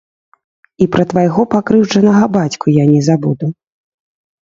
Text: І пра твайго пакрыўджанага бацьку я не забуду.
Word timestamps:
І 0.85 0.87
пра 0.95 1.03
твайго 1.11 1.41
пакрыўджанага 1.53 2.25
бацьку 2.39 2.67
я 2.83 2.91
не 2.97 3.01
забуду. 3.13 3.55